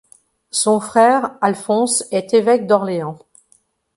Son 0.49 0.79
frère 0.79 1.35
Alphonse 1.41 2.05
est 2.09 2.33
évêque 2.33 2.65
d'Orléans. 2.65 3.19